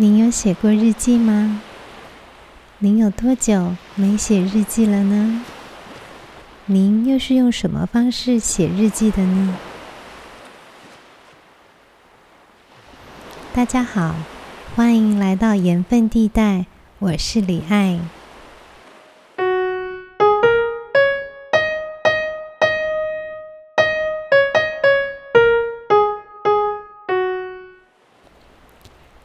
[0.00, 1.60] 您有写过日记吗？
[2.78, 5.44] 您有多久没写日记了呢？
[6.64, 9.54] 您又是用什么方式写日记的呢？
[13.52, 14.14] 大家好，
[14.74, 16.64] 欢迎来到盐分地带，
[16.98, 18.00] 我是李爱。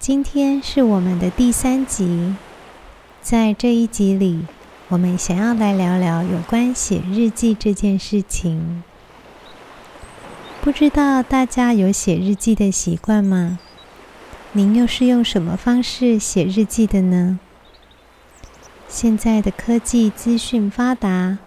[0.07, 2.35] 今天是我们的第三集，
[3.23, 4.45] 在这一集里，
[4.87, 8.83] 我们想要来聊聊有关写日记这件事情。
[10.61, 13.57] 不知道大家有写日记的习惯吗？
[14.51, 17.39] 您又是用什么方式写日记的呢？
[18.87, 21.39] 现在的科技资讯发达，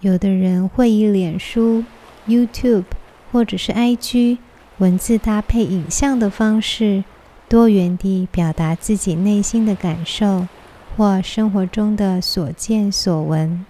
[0.00, 1.84] 有的人会以脸书、
[2.26, 2.86] YouTube
[3.30, 4.38] 或者是 IG
[4.78, 7.04] 文字搭配影像的方式，
[7.50, 10.46] 多元地表达自己内心的感受
[10.96, 13.66] 或生活中的所见所闻。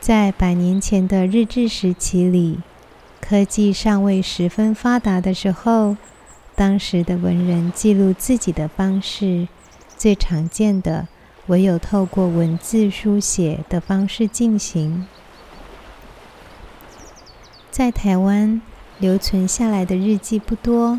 [0.00, 2.60] 在百年前的日治时期里，
[3.20, 5.98] 科技尚未十分发达的时候，
[6.54, 9.46] 当时的文人记录自己的方式，
[9.98, 11.06] 最常见的
[11.48, 15.06] 唯有透过文字书写的方式进行。
[17.70, 18.62] 在台湾
[18.98, 20.98] 留存下来的日记不多，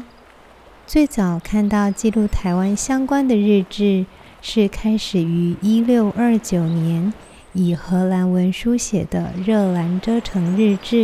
[0.90, 4.08] 最早看到记录台湾相关的日志，
[4.42, 7.14] 是开始于一六二九年
[7.54, 10.96] 以荷兰文书写的《热兰遮城日志》，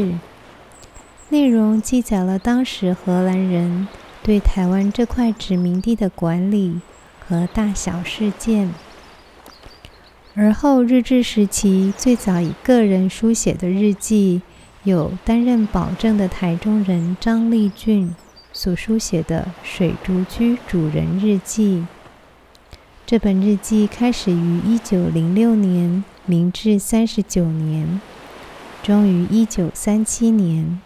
[1.30, 3.88] 内容记载了当时荷兰人。
[4.24, 6.80] 对台湾这块殖民地的管理
[7.20, 8.72] 和大小事件，
[10.34, 14.42] 而后日治时期最早以个人书写的日记，
[14.84, 18.16] 有担任保正的台中人张立俊
[18.56, 21.86] 所书写的《水竹居主人日记》。
[23.06, 28.00] 这本日记开始于一九零六年，明治三十九年，
[28.82, 30.80] 终于一九三七年。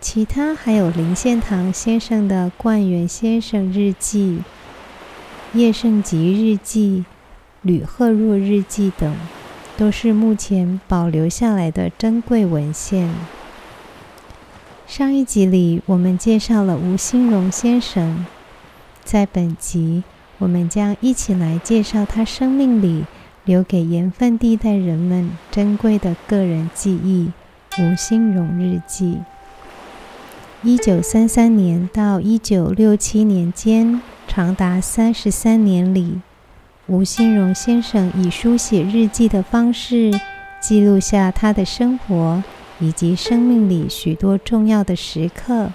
[0.00, 4.40] 其他还有林献堂先生的《冠元先生日记》、
[5.58, 7.04] 叶圣吉日记、
[7.60, 9.14] 吕赫若日记等，
[9.76, 13.10] 都是目前保留下来的珍贵文献。
[14.90, 18.26] 上一集里我们介绍了吴新荣先生，
[19.04, 20.02] 在本集
[20.38, 23.04] 我们将一起来介绍他生命里
[23.44, 27.30] 留给盐分地带人们珍贵的个人记忆——
[27.78, 29.20] 吴新荣日记。
[30.64, 36.20] 一九三三年到一九六七年间，长达三十三年里，
[36.88, 40.10] 吴新荣先生以书写日记的方式，
[40.60, 42.42] 记录下他的生活
[42.80, 45.70] 以及生命里许多重要的时刻。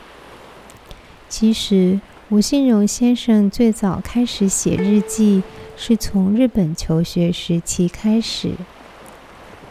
[1.30, 5.44] 其实，吴新荣先生最早开始写日记，
[5.78, 8.52] 是从日本求学时期开始。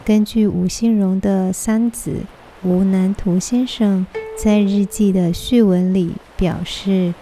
[0.03, 2.21] 根据吴新荣的三子
[2.63, 4.05] 吴南图先生。
[4.37, 7.13] 在日记的序文里表示，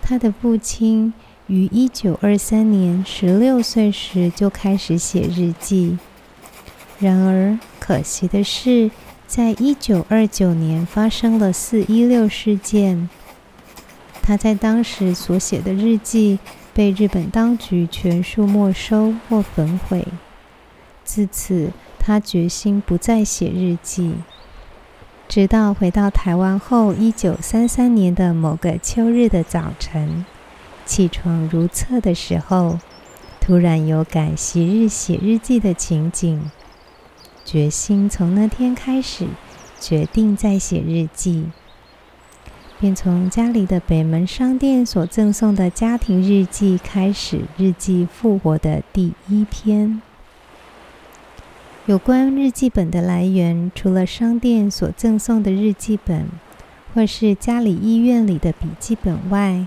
[0.00, 1.12] 他的父亲
[1.48, 5.98] 于一九二三年十六岁时就开始写日记。
[7.00, 8.92] 然而，可惜的是，
[9.34, 13.08] 在一九二九年发生了四一六事件，
[14.20, 16.38] 他在当时所写的日记
[16.74, 20.06] 被日本当局全数没收或焚毁。
[21.02, 24.16] 自此，他决心不再写日记。
[25.30, 30.26] 直到回到台湾后，一九三三年的某个秋日的早晨，
[30.84, 32.78] 起床如厕的时候，
[33.40, 36.50] 突然有感昔日写日记的情景，
[37.44, 39.26] 决心从那天开始，
[39.80, 41.46] 决定再写日记，
[42.80, 50.00] 便从家里的北门商店所赠送的家庭日记开始，日记复活的第一篇。
[51.86, 56.28] 有关日记本的来源，除了商店所赠送的日记本，
[56.94, 59.66] 或是家里医院里的笔记本外，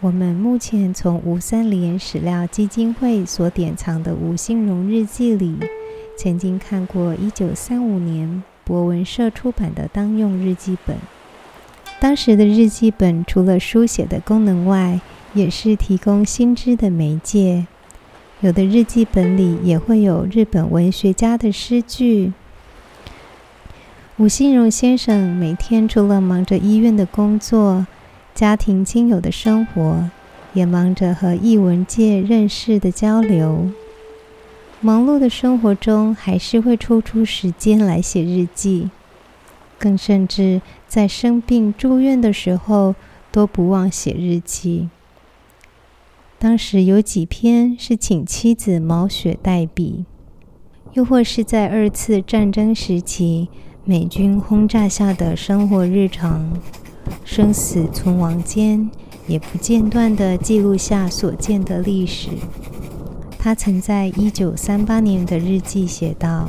[0.00, 5.56] 我们目前从吴三连史料基金会所典藏的吴兴荣日记里，
[6.22, 10.96] 曾经看过1935年博文社出版的当用日记本。
[11.98, 15.00] 当时的日记本除了书写的功能外，
[15.34, 17.66] 也是提供新知的媒介。
[18.40, 22.32] 有的日记本里也会有日本文学家的诗句。
[24.16, 27.84] 吴新荣先生每天除了忙着医院的工作、
[28.32, 30.08] 家庭亲友的生活，
[30.52, 33.68] 也忙着和艺文界认识的交流。
[34.84, 38.90] 忙碌的生活中，还是会抽出时间来写日记，
[39.78, 42.96] 更甚至在生病住院的时候，
[43.30, 44.88] 都不忘写日记。
[46.40, 50.04] 当时有几篇是请妻子毛雪代笔，
[50.94, 53.48] 又或是在二次战争时期
[53.84, 56.60] 美军轰炸下的生活日常，
[57.24, 58.90] 生死存亡间
[59.28, 62.30] 也不间断地记录下所见的历史。
[63.44, 66.48] 他曾在一九三八年的日记写道：“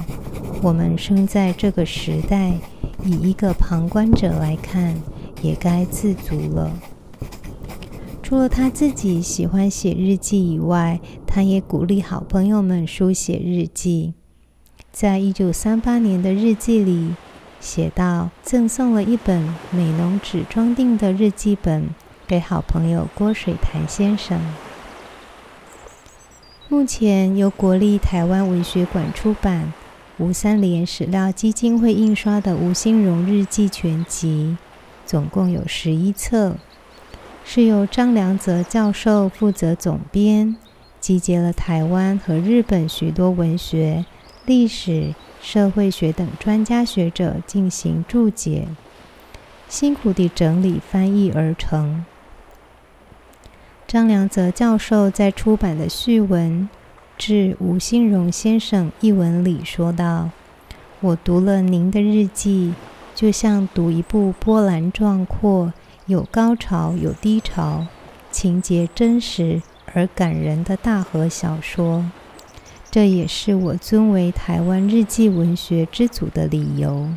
[0.62, 2.54] 我们生在这个时代，
[3.04, 4.94] 以一个旁观者来看，
[5.42, 6.72] 也该自足了。”
[8.22, 14.13] 除了他自己喜欢写日记以外，他也鼓励好朋友们书写日记。
[14.92, 17.16] 在一九三八年的日记里
[17.60, 19.42] 写道：“赠送了一本
[19.72, 21.89] 美浓纸装订的日记本
[22.28, 24.39] 给好朋友郭水潭先生。”
[26.74, 29.72] 目前由国立台湾文学馆出版、
[30.18, 34.58] 吴三连史料基金会印刷的吴新荣日记全集，
[35.06, 36.56] 总共有十一册。
[37.46, 40.58] 是由张良泽教授负责总编，
[41.00, 44.04] 集结了台湾和日本许多文学、
[44.48, 48.68] 历史、社会学等专家学者进行注解，
[49.70, 52.04] 辛苦地整理翻译而成。
[53.94, 56.68] 张良泽教授在出版的序文
[57.16, 60.31] 致吴新荣先生一文里说道
[61.00, 62.74] ：“我读了您的日记，
[63.13, 65.72] 就像读一部波澜壮阔。”
[66.07, 67.86] 有高潮，有低潮，
[68.31, 69.62] 情节真实
[69.94, 72.04] 而感人的大河小说，
[72.89, 77.10] 这也是我尊为台湾日记文学之祖的理由。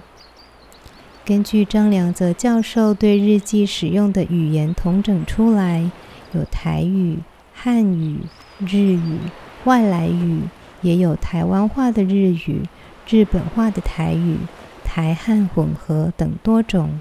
[1.24, 5.90] 根据张良泽教授对日记使用的语言统整出来，
[6.36, 7.18] 有台语、
[7.54, 8.20] 汉语、
[8.60, 9.18] 日语、
[9.64, 10.42] 外来语，
[10.82, 12.62] 也有台湾话的日语、
[13.08, 14.36] 日本话的台语、
[14.84, 17.00] 台汉混合等多种。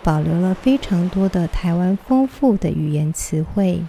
[0.00, 3.82] 保留了非常多的台湾丰富的语言词汇。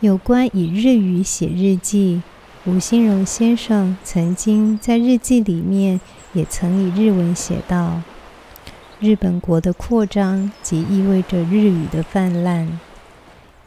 [0.00, 2.22] 有关以日语写日记，
[2.64, 6.00] 吴新荣先生曾经在日记里面
[6.32, 8.00] 也曾以日文写道
[8.98, 12.80] ：“日本国的扩张即意味着日语的泛滥。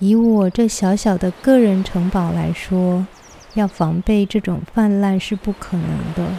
[0.03, 3.07] 以我这小小的个人城堡来说，
[3.53, 6.29] 要防备这种泛滥是不可能的。”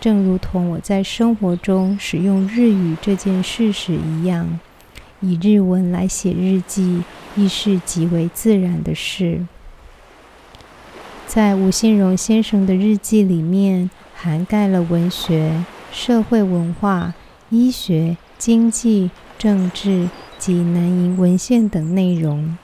[0.00, 4.58] 正如同我在生活中使用日语这件事时一样，
[5.20, 7.02] 以日文来写日记
[7.36, 9.44] 亦是极为自然的事。
[11.26, 15.62] 在吴新荣先生的日记里面，涵盖了文学、
[15.92, 17.12] 社会文化、
[17.50, 20.08] 医学、经济、政治
[20.38, 22.56] 及南瀛文献等内容。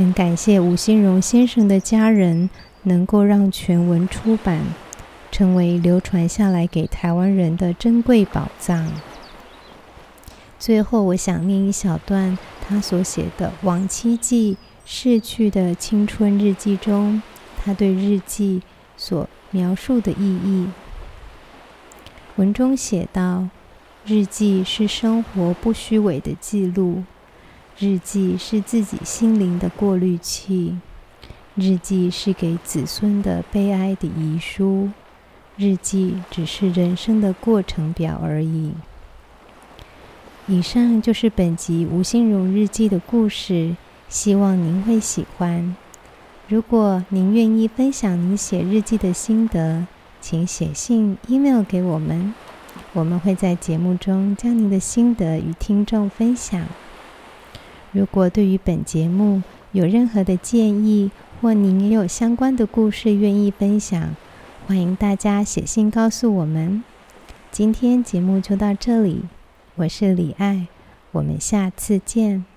[0.00, 2.48] 很感谢吴新荣先生的家人
[2.84, 4.64] 能够让全文出版。
[5.30, 8.90] 成为流传下来给台湾人的珍贵宝藏。
[10.58, 14.54] 最后，我想念一小段他所写的《亡妻记》
[14.86, 17.22] 逝去的青春日记中，
[17.62, 18.62] 他对日记
[18.96, 20.68] 所描述的意义。
[22.36, 23.48] 文中写道
[24.06, 27.04] ：“日记是生活不虚伪的记录，
[27.82, 30.76] 日记是自己心灵的过滤器，
[31.54, 34.90] 日记是给子孙的悲哀的遗书。”
[35.56, 38.72] 日记只是人生的过程表而已。
[40.46, 43.74] 以上就是本集吴心荣日记的故事，
[44.10, 45.74] 希望您会喜欢。
[46.48, 49.86] 如果您愿意分享您写日记的心得，
[50.20, 52.34] 请写信、email 给我们，
[52.92, 56.66] 我们会在节目中将您的心得与听众分享。
[57.92, 59.42] 如果对于本节目
[59.72, 64.14] 有任何的建议，或您也有相关的故事愿意分享，
[64.66, 66.84] 欢迎大家写信告诉我们。
[67.50, 69.22] 今天节目就到这里，
[69.74, 70.66] 我是李爱，
[71.12, 72.49] 我们下次见。